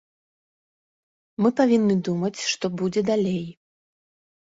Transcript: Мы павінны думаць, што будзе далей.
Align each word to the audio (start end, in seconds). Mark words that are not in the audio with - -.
Мы 1.45 1.53
павінны 1.61 1.99
думаць, 2.09 2.35
што 2.55 2.65
будзе 2.83 3.01
далей. 3.15 3.41